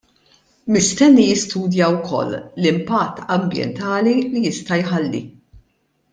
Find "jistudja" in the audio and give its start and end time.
1.27-1.89